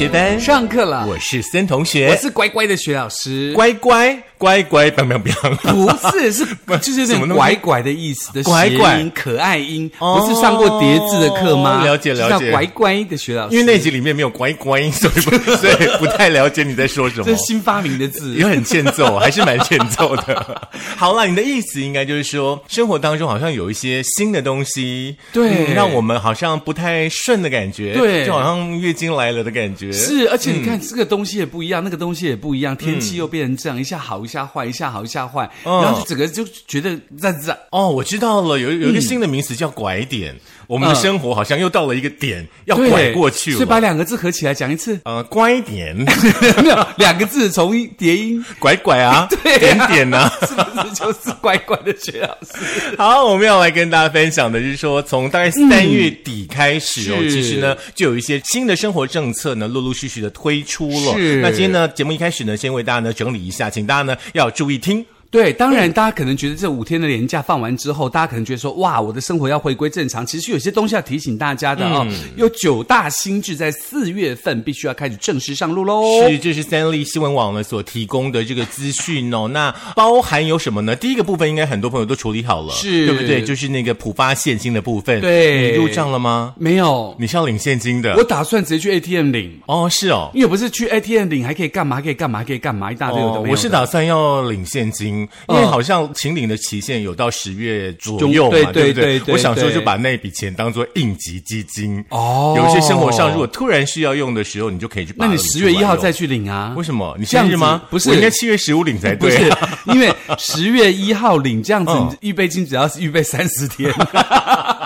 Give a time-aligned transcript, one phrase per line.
[0.00, 0.40] 学班。
[0.40, 3.52] 上课了，我是森同学，我是乖乖的学老师。
[3.52, 5.34] 乖乖乖乖，不要不要，
[5.70, 6.46] 不是是
[6.80, 11.84] 就是有点什么拐拐的意思的拐拐谐音可爱音，哦不是上过叠字的课吗？
[11.84, 17.36] 了解了解乖乖的学老师，因为那集里面没有乖乖，所以不 所以不太了解你在说什么这。
[17.36, 18.50] 是新发明的字也。
[18.50, 20.58] 很欠揍，还是蛮欠揍的。
[20.96, 29.92] 好了，你的意思应该就是说，生活当中好像有一些新的东西，对嗯让我们好像不太顺的感觉，对就好像月经来了的感觉。
[29.92, 35.82] 是，而且你嗯看，这个东西也不一样，那个东西也不一样，天气又变成这样，一下好一下坏，一下好一下坏，嗯。
[35.82, 40.34] 然后就整个就觉得在在哦，我知道了，有有一个新的名词叫拐点，
[40.70, 43.80] 我们的嗯生活好像又到了一个点，要拐过去所以把了。
[43.80, 45.96] 两个字合起来讲一次，呃，乖点，
[46.62, 52.62] 没有两个字从音叠音，拐拐啊， 对啊点点呢、是不是就是乖乖的薛老师？
[52.96, 61.14] 好，我们要来跟大家分享的就是说，从大概三月底开始哦，是其实呢就有一些新的生活政策呢，陆陆续续的推出了。
[61.16, 65.04] 是那今天呢，节目一开始呢，先为大家呢整理一下，请大家呢要注意听。
[65.30, 70.26] 对，当然，大家可能觉得这五天的年假放完之后，大家可能觉得说，哇，我的生活要回归正常。
[70.26, 72.04] 其实有些东西要提醒大家的哦，
[72.36, 76.28] 有九大新制在四月份必须要开始正式上路喽。
[76.28, 79.46] 是，这是三立新闻网呢所提供的这个资讯哦。
[79.46, 80.96] 那包含有什么呢？
[80.96, 83.44] 第一个部分应该很多朋友都处理好了，是对不对？
[83.44, 85.20] 就是那个普发现金的部分。
[85.20, 86.54] 对你入账了吗？
[86.58, 88.16] 没有，你是要领现金的？
[88.16, 90.32] 我打算直接去 ATM 领，哦，是哦。
[90.34, 91.94] 因为不是去 ATM 领还可以干嘛？
[91.94, 92.40] 还可以干嘛？
[92.40, 92.90] 还可以干嘛？
[92.90, 99.34] 一大堆有的没有的哦我是打算要领现金，因为嗯好像秦岭的期限有到十月左中右嘛，对对不对？
[99.34, 102.04] 我想说就把那笔钱当做应急基金。
[102.10, 105.36] 哦有一些生活上如果突然需要用的时候，你就可以去那你。
[105.38, 106.74] 十月一号再去领啊？
[106.76, 107.16] 为什么？
[107.18, 107.82] 你这样子生日吗？
[107.90, 109.36] 不是我应该七月十五领才不对。
[109.36, 109.52] 是，
[109.86, 113.92] 因为十月一号领这样子，预备金只要是预备三十天。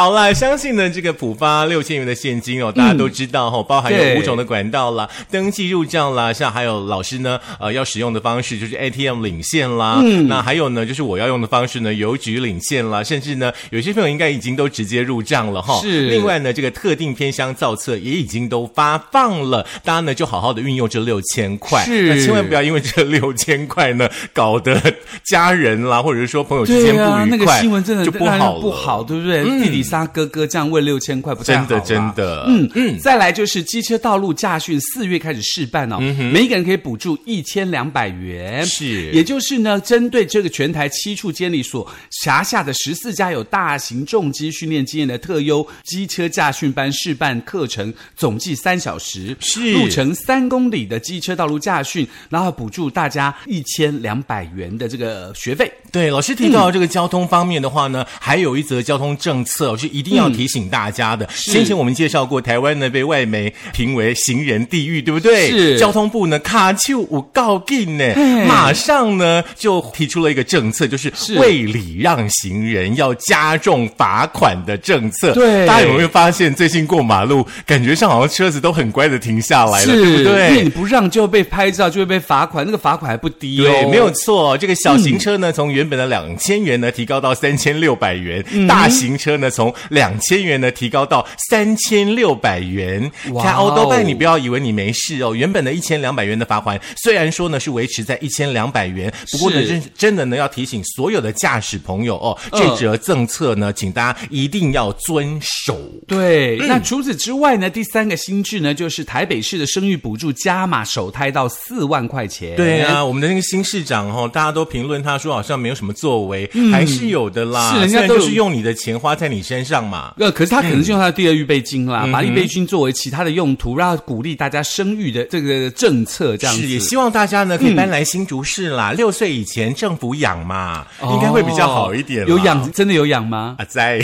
[0.00, 16.08] 好啦，相信呢这个浦发六千元的现金哦，大家都知道哈、哦，包含有五种的管道啦，登记入账啦，像还有老师呢呃要使用的方式就是 ATM 领现啦，嗯，那还有呢就是我要用的方式呢邮局领现啦，甚至呢有些朋友应该已经都直接入账了哈、是。
[16.08, 22.08] 另外呢这个特定偏乡造册也已经都发放了，大家呢就好好的运用这六千块，是。
[22.08, 24.80] 那千万不要因为这六千块呢搞得
[25.24, 29.44] 家人啦或者是说朋友之间不愉快啊，那个快，新闻真的就不好了，不好，对不对？
[29.60, 32.14] 弟弟杀哥哥这样问六千块不太好真的真。
[32.14, 35.98] 的，嗯嗯，再来就是机车道路驾训四月开始试办哦，
[36.32, 55.70] 每一个人可以补助一千两百元，是也就是呢，针对这个全台七处监理所辖下的十四家有大型重机训练经验的特优机车驾训班试办课程，总计三小时，是路程三公里的机车道路驾训，然后补助大家一千两百元的这个学费。
[55.92, 61.28] 对，老师提到这个交通方面的话呢，还有一则交通政策是一定要提醒大家的。
[61.32, 65.48] 先前我们介绍过，台湾呢被外媒评为行人地狱，对不对？
[65.48, 68.14] 是交通部呢卡丘五告进呢，
[68.46, 75.32] 马上呢就提出了一个政策，就是是为礼让行人要加重罚款的政策。
[75.32, 80.68] 对大家有没有发现最近过马路，感觉上好像车子都很乖的停下来了，对不对因为对你？
[80.68, 83.64] 不让就会被拍照，就会被罚款，那个罚款还不低哦。
[83.64, 84.56] 对，没有错。
[84.56, 93.10] 这个小型车呢，从原本的两千元呢，提高到三千六百元；嗯大型车呢，从两千元呢，提高到三千六百元。
[93.32, 95.34] 哇哦看欧多拜，你不要以为你没事哦。
[95.34, 105.76] 原本的一千两百元的罚款，虽然说呢是维持在一千两百元，不过呢，真真的呢要提醒所有的驾驶朋友哦，嗯这则政策呢，请大家一定要遵守。
[106.06, 112.54] 对， 那除此之外呢，第三个新制呢，就是台北市的生育补助加码首胎到四万块钱。
[112.56, 117.74] 对啊，我们的那个新市长哈、哦，大家都评论他说好像没有什么作为，还是有的啦。
[117.74, 120.14] 是人家都是用你的钱花在你身上嘛。
[120.18, 126.62] 呃，可是他可能是用他的第二预备金嗯啦，把预备金作为其他的用途，让他鼓励大家生育的这个政策，这样子。
[126.62, 128.92] 是，也希望大家呢可以搬来新竹市啦。
[128.92, 132.22] 六岁以前政府养嘛，应该会比较好一点。
[132.24, 133.56] 哦有养，真的有养吗？
[133.58, 133.98] 啊，在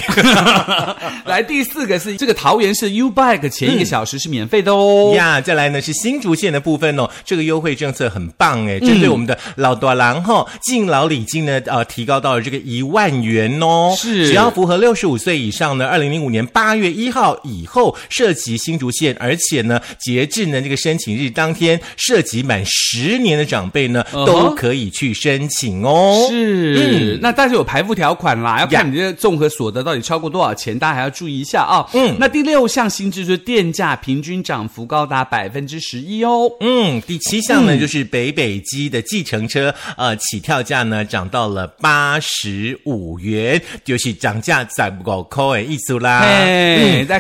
[1.25, 5.13] 来，第四个是这个桃园市 U Bike 前一个小时是免费的哦。
[5.15, 26.27] 呀，再来呢是新竹县的部分哦，这个优惠政策很棒哎，嗯针对我们的老多郎哈，敬老礼金呢呃提高到了这个一万元哦，是只要符合六十五岁以上呢，二零零五年八月一号以后涉及新竹县，而且呢截至呢这个申请日当天涉及满十年的长辈呢都可以去申请哦。
[26.31, 31.87] 是，嗯那但是有排付条款啦，要看你的综合所得到底超过多少钱，大家还要注意一下啊。
[31.95, 36.51] 嗯，那第六项新制就是电价平均涨幅高达百分之十一哦。
[36.61, 46.25] 嗯，第七项呢、就是北北基的计程车呃起跳价呢涨到了八十五元，就是涨价再不够扣的意思啦。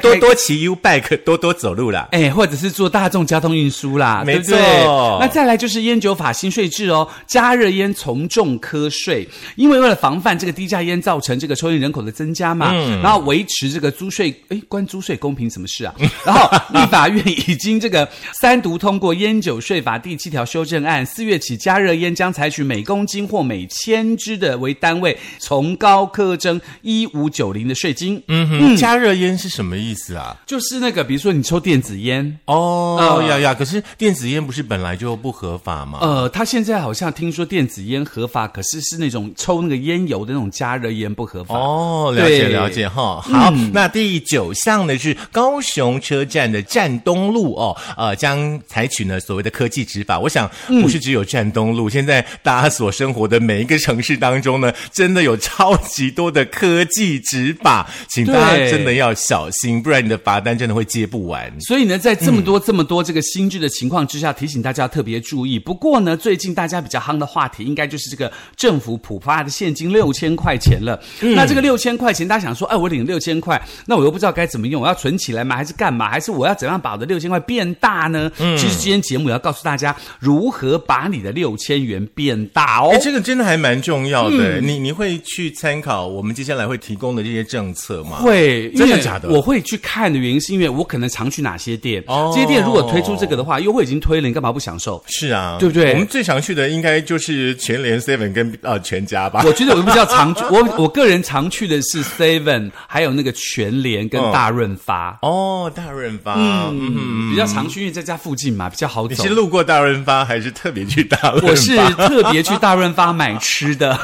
[0.00, 2.08] 多多骑 U bike，多多走路啦。
[2.12, 15.94] 哎，或者是坐大众交通运输啦，没对不对错那再来就是烟酒法新税制哦，加热烟从重科税，因为为了防范这个低价烟造成这个抽烟人口的增加嘛，嗯然后维持这个租税，哎，关租税公平什么事啊？
[16.24, 18.08] 然后立法院已经这个
[18.40, 28.22] 三读通过烟酒税法第七条修正案，四月起加热烟将采取每公斤或每千支的为单位，从高课征一五九零的税金。
[28.28, 30.36] 嗯哼，加热烟是什么意思啊？
[30.46, 35.98] 就是那个，比如说你抽电子烟，哦呃呀呀，可是电子烟不是本来就不合法吗？
[36.02, 41.56] 呃，他现在好像听说电子烟合法，可是是那种抽那个烟油的那种加热烟不合法。
[41.56, 43.20] 哦，了解了解哈。
[43.22, 50.18] 好，那第九项呢是高雄车站的站东路哦，呃，将采取呢所谓的科技执法。
[50.18, 50.50] 我想
[50.82, 61.52] 不是只有站东路，现在大家所生活的每一个城市当中呢，真的有超级多的科技执法，请大家真的要小心，不然你的罚单真的会接不完。
[61.60, 65.58] 所以呢，在这么多、这么多这个新制的情况之下，提醒大家要特别注意。
[65.58, 71.00] 不过呢，最近大家比较夯的话题，应该就是这个政府普发的现金六千块钱了。
[71.20, 75.56] 那这个六千块钱，大家想说，哎，我领六千块，那我又不知道该怎么用，我要存起来吗？
[75.56, 76.08] 还是干嘛？
[76.08, 78.30] 还是我要怎样把我的六千块变大呢？
[78.38, 82.98] 其实今天节目也要告诉大家如何把你的六千元变大哦哎，。
[82.98, 84.60] 这个真的还蛮重要的。
[84.60, 88.18] 你你会去参考我们接下来会提供的这些政策吗？
[88.18, 95.02] 会，真的假的我会去看的原因是因为我可能常去哪些店，哦这些店如果推出这个的话，优惠已经推了，你干嘛不享受？
[95.06, 99.42] 是啊，对不对我们最常去的应该就是全联 Seven 跟呃全家吧。
[99.46, 109.36] 我觉得我比较常去， 我我个人常去的是 Seven，还有那个全联跟大润发，哦，大润发，嗯嗯，比较常去，因为在家附近嘛，比较好走你是。
[109.36, 111.48] 路过大润发还是特别去大润发？
[111.48, 113.94] 我是特别去大润发买吃的，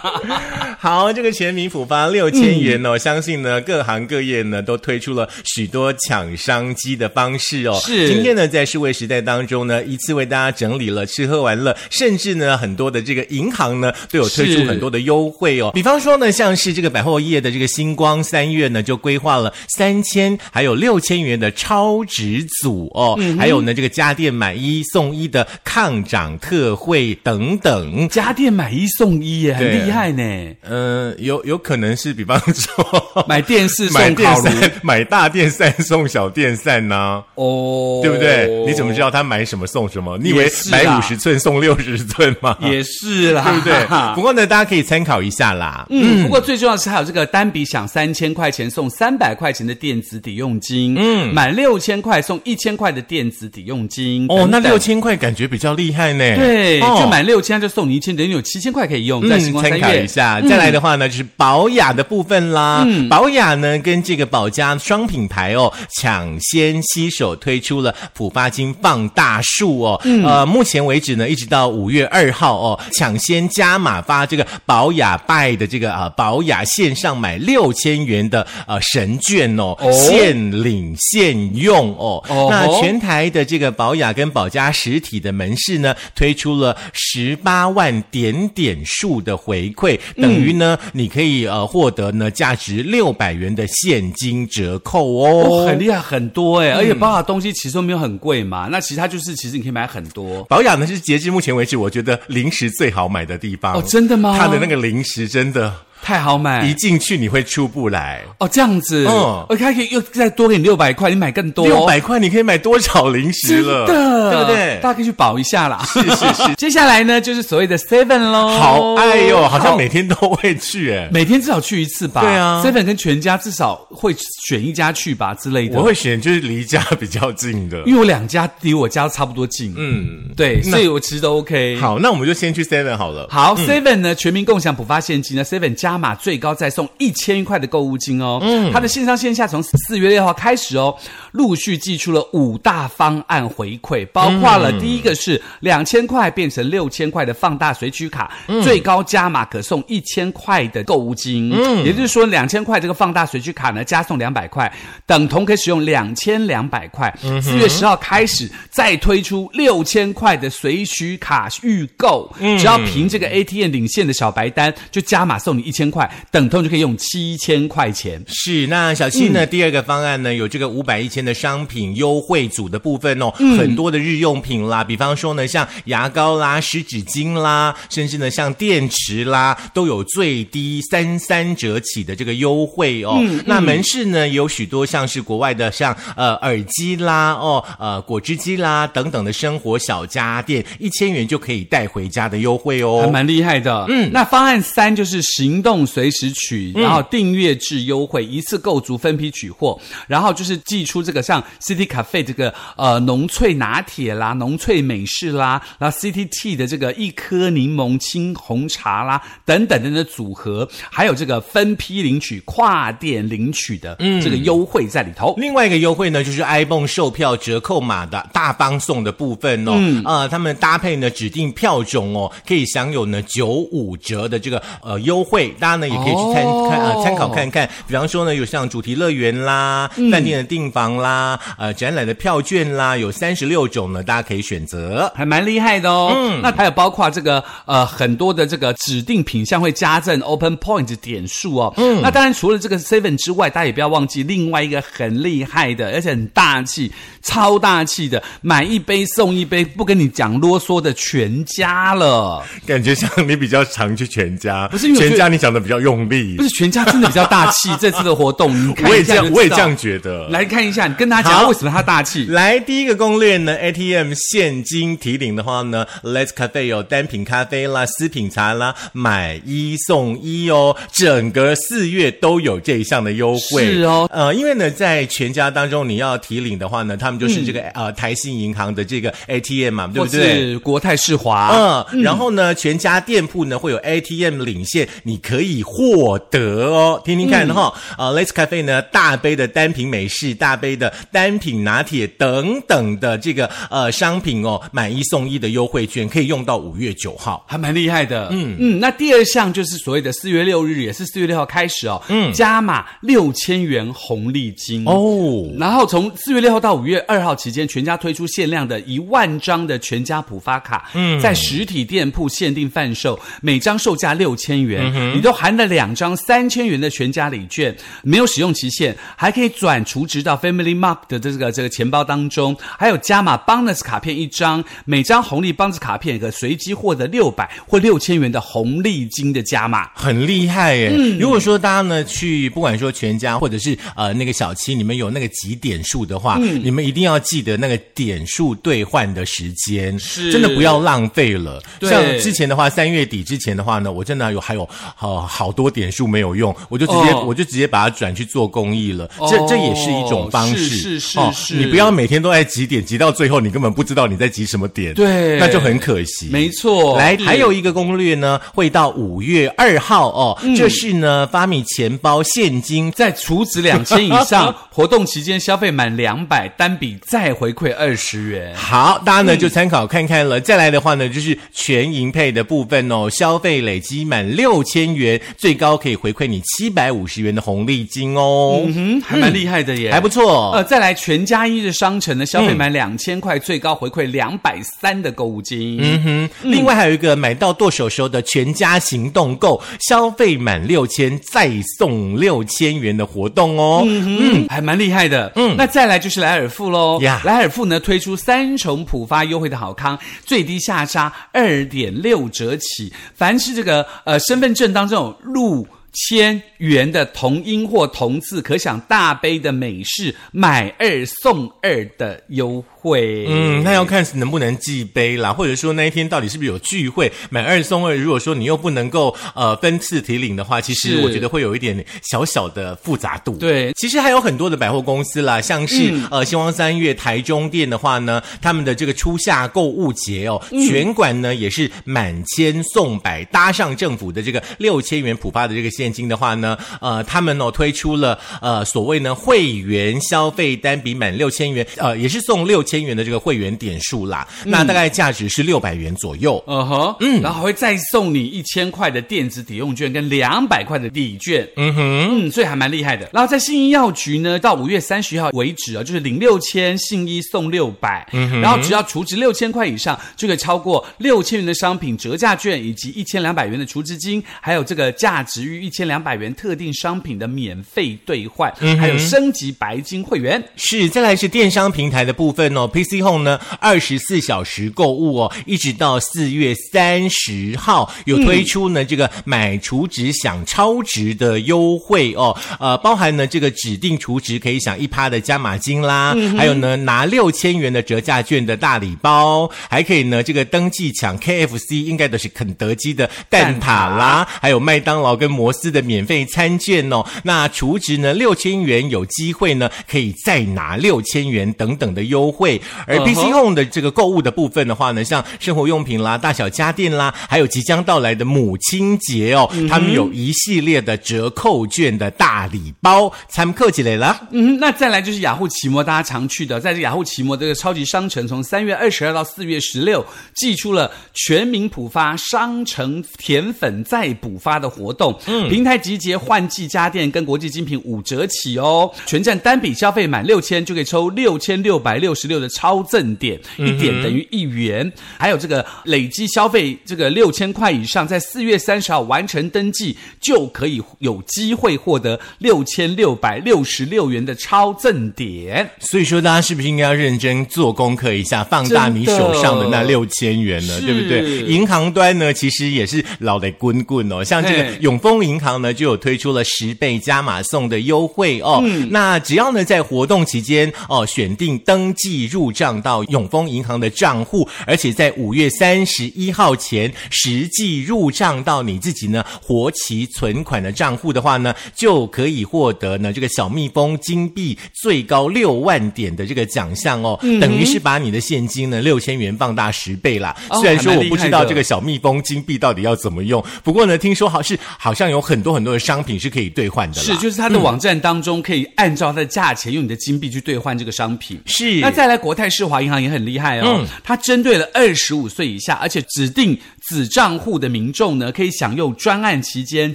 [0.80, 7.76] 好，这个全民普发六千元哦，相信呢各行各业呢都推出了许多抢商机的方式哦。
[7.82, 15.72] 是今天呢在数位时代当中呢，一次为大家整理了吃喝玩乐，甚至呢很多的这个银行呢都有推出很多的优惠哦。
[15.74, 28.08] 比方说呢，像是这个百货业的这个星光三月呢就规划了三千还有六千元的超值组哦，还有呢这个家电买一送一的抗涨特惠等等。
[28.08, 30.22] 家电买一送一耶，很厉害呢。
[30.62, 32.91] 嗯，有有可能是，比方说
[33.26, 38.48] 买电视买送烤炉电扇，买大电扇送小电扇呢、哦，对不对？
[38.66, 40.18] 你怎么知道他买什么送什么？
[40.18, 42.56] 你以为买五十寸送六十寸吗？
[42.60, 43.86] 也是啦，对不对？
[44.14, 45.86] 不过呢，大家可以参考一下啦。
[45.90, 54.26] 嗯，不过最重要的是还有这个单笔享三千块钱送三百块钱的电子抵用金，嗯，满六千块送一千块的电子抵用金。
[54.28, 56.36] 哦，那六千块感觉比较厉害呢。
[56.36, 60.06] 对，哦就满六千就送你一千，等于有七千块可以用，在星嗯，光三月参考一。
[60.06, 60.40] 下。
[60.42, 62.71] 再来的话呢，就是保养的部分啦。
[62.86, 63.08] 嗯。
[63.08, 70.00] 宝雅呢跟这个宝家双品牌哦，抢先携手推出了普发金放大术哦。
[70.04, 70.24] 嗯。
[70.24, 79.90] 呃，目前为止呢，一直到五月二号哦，抢先加码发这个宝雅拜的这个啊、呃、宝雅线上买六千元的呃神券哦，哦。
[79.92, 82.22] 现领现用哦。
[82.28, 95.66] 哦那全台的这个宝雅跟宝家实体的门市呢，推出了十八万点点数的回馈，等于呢，你可以呃获得呢价值六百元的现金折扣哦，哦。
[95.66, 100.44] 很厉害，很多哎，而且包雅东西其实都没有很贵嘛，那其他就是其实你可以买很多。
[100.44, 108.20] 保养呢是截至目前为止，我觉得零食最好买的地方哦真的吗它的那个零食真的，太好买一进去你会出不来。
[108.38, 113.86] 哦，这样子，嗯而且还可以又再多给你六百块，你买更多，六百块你可以买多少零食真了？
[113.86, 114.78] 的，对不对？
[114.82, 115.82] 大家可以去保一下啦。
[115.86, 121.08] 是是是， 接下来呢，就是所谓的 Seven 喽，好爱哟、好像每天都会去哎。
[121.12, 122.20] 每天至少去一次吧。
[122.22, 124.14] 对啊，Seven 跟全家至少会
[124.46, 125.78] 选一家去吧之类的。
[125.78, 127.78] 我会选就是离家比较近的。
[127.86, 131.76] 因为我两家离我家差不多近，嗯，对，所以我其实都 OK。
[131.80, 133.28] 好，那我们就先去 Seven 好了。
[133.30, 138.38] 好，Seven 呢，全民共享补发现金呢，Seven 加码最高再送一千块的购物金哦。
[138.42, 140.96] 嗯，它的线上线下从四月六号开始哦，
[141.32, 148.30] 陆续寄出了五大方案回馈，包括了第一个是两千块变成六千块的放大随取卡，
[148.62, 151.50] 最高加码可送一千块的购物金。
[151.52, 154.72] 嗯，也就是说两千块这个放大随取卡呢，加送两百块，
[155.06, 157.12] 等同可以使用两千两百块。
[157.42, 168.22] 四月十号开始再推出六千块的随取卡预购，只要凭这个 ATM 领现的小白单，就加码送你一千块，等同就可以用七千块钱。
[168.28, 169.46] 是，那小七呢？
[169.46, 183.22] 第二个方案呢，有这个五百一千千的商品优惠组的部分哦，很多的日用品啦，比方说呢，像牙膏啦、湿纸巾啦，甚至呢像电池啦，都有最低三三折起的这个优惠哦。
[183.46, 193.10] 那门市呢有许多像是国外的像呃耳机啦、哦呃果汁机啦等等的生活小家电，一千元就可以带回家的优惠哦还哦。
[193.10, 193.86] 蛮厉害的。
[193.88, 215.34] 嗯，那方案三就是行动随时取，然后订阅制优惠，一次购足分批取货，然后就是寄出这个像 City Cafe 这个呃浓萃拿铁啦、浓萃美式啦，然后 City Tea 的这个一颗柠檬青红茶啦等等等的组合，还有这个分批领取、跨店领取的这个优惠在里头。
[215.36, 219.72] 另外一个优惠呢，就是 iPhone 售票折扣码的大方送的部分哦。
[219.76, 225.48] 嗯，呃，他们搭配呢指定票种哦，可以享有呢九五折的这个呃优惠。
[225.58, 227.68] 大家呢也可以去参、哦看呃参考看看。
[227.86, 235.12] 比方说呢，有像主题乐园啦、饭店的订房啦、呃展览的票券啦，有三十六种呢，大家可以选择。
[235.14, 236.12] 还蛮厉害的哦。
[236.14, 241.74] 嗯，那还有包括这个呃很多的这个指定品项会加赠 Open Point 点数哦。
[241.76, 246.92] 嗯，那当然除了这个 Seven 之外，大家也不要忘记另外一个很厉害的，而且很大气、
[247.22, 252.42] 超大气的，买一杯送一杯，不跟你讲啰嗦的全家了。
[252.66, 256.42] 感觉像你比较常去全家，不是因为全家，你讲的比较用力不。
[256.42, 260.28] 是全家真的比较大气， 这次的活动你看我也这样，我也这样觉得。
[260.28, 262.26] 来看一下，你跟他讲好为什么他大气。
[262.26, 273.72] 来，第一个攻略呢，ATM 现金提领的话呢，Let's Cafe 有单品咖啡啦、私品茶啦，买一送一哦，整个四月都有这一项的优惠。
[273.72, 280.36] 是哦呃，因为呢，在全家当中你要提领的话呢，他们就是这个、呃台信银行的这个 ATM 嘛，对不对？
[280.36, 287.00] 是国泰世华，嗯，然后呢，全家店铺呢会有 ATM 领现，你可以获得哦。
[287.04, 297.44] 听听看哈，呃，Let's Cafe 呢，大杯的单品美式、大杯的单品拿铁等等的这个呃商品哦，买一送一的优惠券可以用到五月九号。
[297.48, 298.28] 还蛮厉害的。
[298.30, 298.56] 嗯。
[298.58, 304.84] 嗯，那第二项就是所谓的四月六日，也是四月六号开始哦，嗯，加码六千元红利金。
[304.86, 305.50] 哦。
[305.58, 329.90] 然后从四月六号到五月二号期间，全家推出限量的一万张的全家普发卡，嗯，在实体店铺限定贩售，每张售价六千元，你都含了两张三千元的全家礼券，没有使用期限，还可以转储值到 Family Mark 的这个这个钱包当中，还有加码 Bonus 卡片一张，每张红利 Bonus 卡片可随机获得六百或六千元的红利金的加码。
[329.94, 330.90] 很厉害耶！
[331.18, 341.62] 如果说大家呢去，不管说全家或者是呃那个小七，你们有那个几点数的话，你们一定要记得那个点数兑换的时间，是真的不要浪费了。
[341.80, 349.08] 像之前的话，三月底之前的话呢，我真的有还有好、好多点数没有用，我就直接、哦我就直接把它转去做公益了。
[349.18, 356.28] 哦这这也是一种方式，是是是哦是你不要每天都在集点，集到最后你根本不知道你在集什么点，对那就很可惜。
[356.30, 360.38] 没错来，还有一个攻略呢，会到五月二号哦。
[360.42, 368.54] 嗯这是呢，发米钱包现金在储值两千以上， 活动期间消费满两百，单笔再回馈二十元。
[368.54, 370.40] 好，大家呢就参考看看了。
[370.40, 380.22] 再来的话呢，就是全银配的部分哦，消费累积满六千元，最高可以回馈你七百五十元的红利金哦，嗯，还蛮厉害的耶，还不错。
[380.50, 385.78] 呃，再来全家一日商城呢，消费满两千块，最高回馈两百三的购物金。
[385.80, 393.84] 嗯，哼，另外还有一个买到剁手手的全家行动购，消费满六千再送六千元的活动哦。
[393.86, 395.30] 嗯，还蛮厉害的。
[395.36, 397.00] 嗯，那再来就是莱尔富喽。
[397.02, 405.66] 呀莱尔富呢推出三重浦发优惠的好康，最低下杀二点六折起，凡是这个呃身份证当中有入。
[405.92, 413.26] 千元的同音或同字，可享大杯的美式买二送二的优惠。
[413.28, 417.96] 嗯，那要看能不能寄杯啦，或者说那一天到底是不是有聚会，买二送二。
[417.96, 423.36] 如果说你又不能够呃分次提领的话，其实我觉得会有一点小小的复杂度。
[423.36, 442.71] 对其实还有很多的百货公司啦，像是、呃星光三月台中店的话呢，他们的这个初夏购物节哦，全馆呢也是满千送百，搭上政府的这个六千元普发的这个现金的话呢，呃，他们哦推出了呃所谓呢会员消费单笔满六千元，呃也是送六千。
[442.72, 446.42] 千元的这个会员点数啦，那大概价值是六百元左右。
[446.46, 453.10] 嗯哼，嗯，然后还会再送你一千块的电子抵用券跟两百块的礼券，嗯哼，嗯，所以还蛮厉害的。
[453.12, 468.50] 然后在信义药局呢，到五月三十号为止啊，就是领六千信一送六百，嗯哼，然后只要储值六千块以上，就可以超过六千元的商品折价券，以及一千两百元的储值金，还有这个价值于一千两百元特定商品的免费兑换，
[468.80, 470.42] 还有升级白金会员。
[470.56, 502.51] 是，再来是电商平台的部分哦，PC Home 呢二十四小时购物哦，一直到四月三十号有推出呢这个买储值享超值的优惠哦，呃，包含呢这个指定储值可以享一趴的加码金啦，还有呢拿六千元的折价券的大礼包，还可以呢这个登记抢 KFC 应该都是肯德基的蛋挞啦，还有麦当劳跟摩斯的免费餐券哦，那储值呢六千元有机会呢可以再拿六千元等等的优惠，
[502.86, 514.28] 而 PC Home 的这个购物的部分的话呢，像生活用品啦、大小家电啦，还有即将到来的母亲节哦，他们有一系列的折扣券的大礼包，参客起来了。
[514.30, 520.04] 嗯，那再来就是雅虎奇摩，大家常去的，在这雅虎奇摩这个超级商城，从三月二十二到四月十六，
[520.34, 525.18] 寄出了全民普发商城甜粉再补发的活动。
[525.26, 534.92] 嗯，平台集结换季家电跟国际精品五折起哦，全站单笔消费满六千就可以抽六千六百六十六的超赠点，一点等于一元。
[535.16, 545.70] 还有这个累积消费这个六千块以上，在四月三十号完成登记，就可以有机会获得六千六百六十六元的超赠点。
[545.78, 550.80] 所以说，大家是不是应该要认真做功课一下，放大你手上的那六千元呢？
[550.80, 551.42] 对不对？
[551.44, 554.24] 银行端呢，其实也是老得滚滚哦。
[554.24, 558.62] 像这个永丰银行呢，就有推出了十倍加码送的优惠哦。
[558.90, 580.34] 那只要呢在活动期间哦，选定登记入账到永丰银行的账户，而且在五月三十一号前实际入账到你自己呢活期存款的账户的话呢，就可以获得呢这个小蜜蜂金币最高六万点的这个奖项哦，等于是把你的现金呢六千元放大十倍啦。
[580.60, 587.00] 虽然说我不知道这个小蜜蜂金币到底要怎么用，不过呢听说好是好像有很多很多的商品是可以兑换的。
[587.00, 591.40] 是，就是它的网站当中可以按照它的价钱用你的金币去兑换这个商品。
[591.46, 599.94] 是，那再来国泰世华银行也很厉害哦，它针对了二十五岁以下，而且指定子账户的民众呢，可以享用专案期间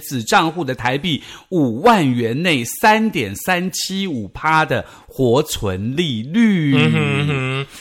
[0.00, 6.76] 子账户的台币五万元内三点三七五趴的活存利率。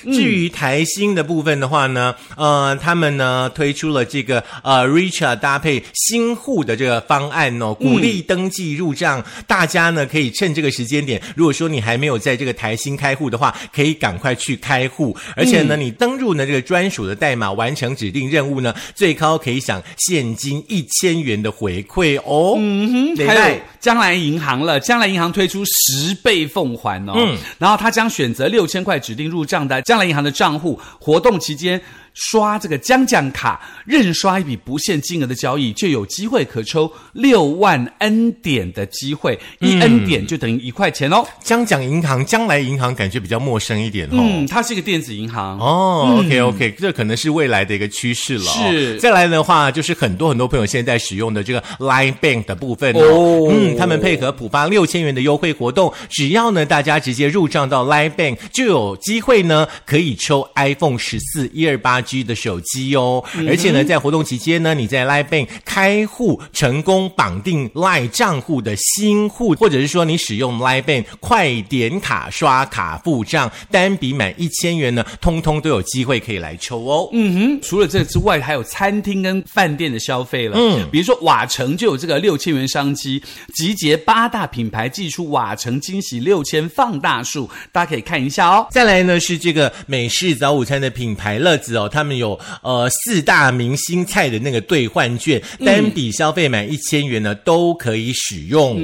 [0.05, 22.55] 至于台新的部分的话呢，呃，他们呢推出了这个呃 Richa 搭配新户的这个方案哦，鼓励登记入账，大家呢可以趁这个时间点，如果说你还没有在这个台新开户的话，可以赶快去开户，而且呢，你登入呢这个专属的代码，完成指定任务呢，最高可以享现金一千元的回馈哦。
[22.57, 31.79] 嗯哼，还有将来银行了，将来银行推出十倍奉还哦，嗯，然后他将选择六千块指定入账的将来银行的账户，活动期间。
[32.17, 41.23] 刷这个将将卡，任刷一笔不限金额的交易，就有机会可抽六万 N 点的机会，一 N 点就等于一块钱哦。
[41.43, 44.17] 将奖银行、将来银行感觉比较陌生一点哦。
[44.17, 46.17] 嗯，它是一个电子银行哦。
[46.19, 48.45] OK OK，这可能是未来的一个趋势了。
[48.45, 53.47] 是，再来的话，就是很多很多朋友现在使用的这个 Line Bank 的部分哦。
[53.51, 62.01] 嗯，他们配合浦发六千元的优惠活动，只要呢大家直接入账到 Line Bank，就有机会呢可以抽 iPhone 十四一二八。
[62.07, 77.09] G 的手机哦，而且呢，在活动期间呢，你在 Line Bank 开户成功绑定 Line 账户的新户，或者是说你使用 Line Bank 快点卡刷卡付账，单笔满一千元呢，通通都有机会可以来抽哦。
[77.11, 80.57] 嗯哼，除了这之外，还有餐厅跟饭店的消费了。
[80.57, 83.21] 嗯，比如说瓦城就有这个六千元商机，
[83.53, 88.67] 集结八大品牌，寄出瓦城惊喜六千放大数，大家可以看一下哦。
[88.71, 91.89] 再来呢是这个美式早午餐的品牌乐子哦。
[91.97, 98.77] 他们有呃四大明星菜的那个兑换券，单笔消费满一千元呢都可以使用。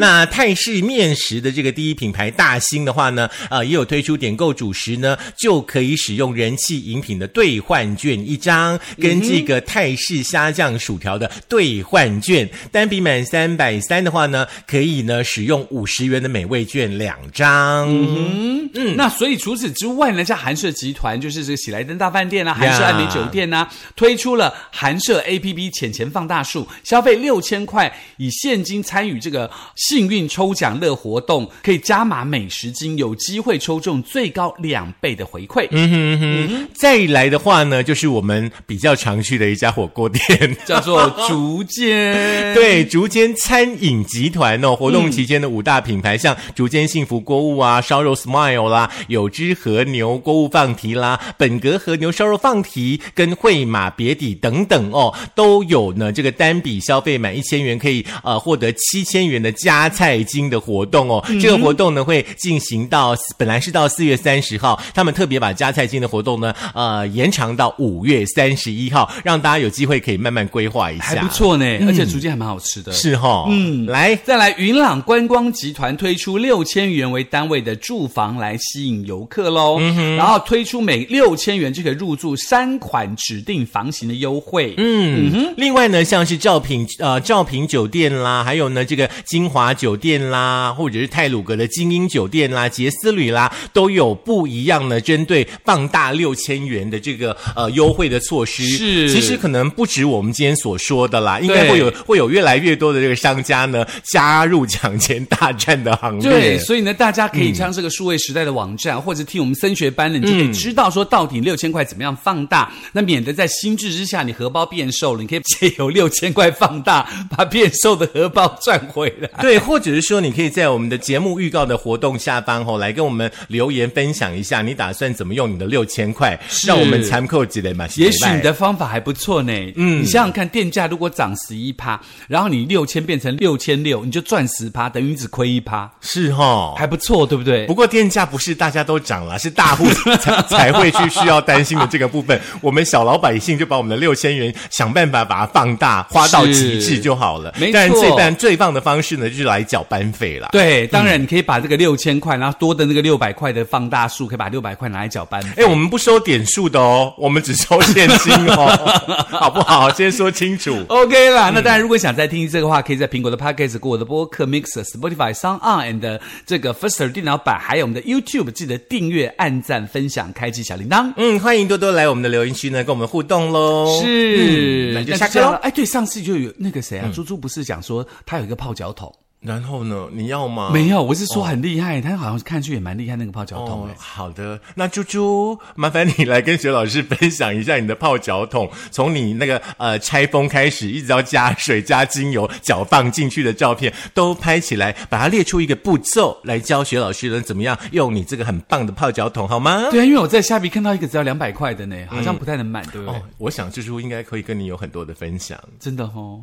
[0.00, 17.88] 那泰式面食的这个第一品牌大兴的话呢，呃也有推出点购主食呢就可以使用人气饮品的兑换券一张，跟这个泰式虾酱薯条的兑换券，单笔满三百三的话呢，可以呢使用五十元的美味券两张。
[17.88, 22.39] 嗯，那所以除此之外呢，像韩式集团就是这个喜来登大饭店。
[22.40, 35.68] 店啊、韩式爱美酒店啊，推出了韩舍 A P P 浅钱放大术，消费六千块以现金参与这个幸运抽奖乐活动，可以加码美食金，有机会抽中最高两倍的回馈。
[35.70, 42.54] 嗯哼嗯哼，再来的话呢，就是我们比较常去的一家火锅店，叫做竹间。
[42.54, 56.12] 对，竹间餐饮集团哦，活动期间的五大品牌，像竹间幸福锅物啊、烧肉 Smile 啦、有汁和牛锅物放题啦、本格和牛烧肉放题跟惠马别底等等哦，都有呢。
[56.12, 61.24] 这个单笔消费满一千元可以呃获得七千元的加菜金的活动哦。
[61.40, 72.92] 这个活动呢会进行到本来是到四月三十号，他们特别把加菜金的活动呢呃延长到五月三十一号，让大家有机会可以慢慢规划一下，还不错呢，而且竹间还蛮好吃的。
[72.92, 79.78] 是哈，嗯，来再来，云朗观光集团推出六千元为单位的住房来吸引游客喽，
[80.18, 84.74] 然后推出每六千元就可以入住三款指定房型的优惠。
[84.76, 98.64] 嗯哼，另外呢，像是兆品呃兆品酒店啦，还有呢这个金华酒店啦，或者是泰鲁阁的精英酒店啦、杰斯旅啦，都有不一样的针对放大六千元的这个呃优惠的措施。
[98.64, 106.30] 是，其实可能不止我们今天所说的啦，应该会有会有越来越多的这个商家呢加入抢钱大战的行列。
[106.30, 119.28] 对，所以呢，大家可以上这个数位时代的网站，或者听我们升学班的，你就可以知道说到底六千块怎么样放大，那免得在心智之下你荷包变瘦了，你可以借由六千块放大，把变瘦的荷包赚回来。
[119.42, 127.86] 对，或者是说，你可以在我们的节目预告的活动下方吼，来跟我们留言分享一下，你打算怎么用你的六千块，让我们参扣几类嘛？
[127.96, 129.52] 也许你的方法还不错呢。
[129.76, 136.74] 嗯，你想想看，电价如果涨十一趴，然后你六千变成六千六，你就赚十趴，等于你只亏一趴，是哈。
[136.76, 137.74] 还不错，对不对不？
[137.74, 139.84] 过电价不是大家都涨了，是大户
[140.18, 142.40] 才 才会去需要担心的这个部分。
[142.60, 147.52] 我们小老百姓就把我们的六千元想办法把它放大，花到极致就好了。
[147.58, 150.48] 没错当然最棒最棒的方式呢，就是来缴班费啦。
[150.52, 155.62] 对，当然你可以把这个六千块，然后多的那个六百块的放大数，可以把六百块拿来缴班费。
[155.62, 158.96] 哎，我们不收点数的哦，我们只收现金哦，
[159.30, 159.90] 好不好？
[159.92, 160.84] 先说清楚。
[160.88, 171.12] OK 啦，那当然，如果想再听这个话，可以在苹果的 Podcast、过我的播客 Mixer、Spotify、Sound On and 这个 Firster 电脑版，还有我们的 YouTube，记得订阅、按赞、分享、开启小铃铛。
[171.16, 174.00] 嗯，欢迎多多来我们的留言区呢，跟我们互动喽。
[174.00, 175.46] 是，嗯那就下课喽。
[175.46, 179.12] 这样哎，对，上次就有那个谁啊，猪猪不是讲说他有一个泡脚桶？
[179.40, 180.70] 然后呢，你要吗？
[180.70, 199.88] 没有，我是说很厉害，他好像看上去也蛮厉害那个泡脚桶好的，那猪猪，麻烦你来跟学老师分享一下你的泡脚桶， 从你那个呃拆封开始，一直到加水、加精油、脚放进去的照片，都拍起来，把它列出一个步骤来教学老师呢怎么样用你这个很棒的泡脚桶，好吗？
[199.90, 205.58] 对啊，因为我在虾皮看到一个只要两百块的呢，好像不太能买，对不对哦？，我想猪猪应该可以跟你有很多的分享。
[205.78, 206.42] 真的哦。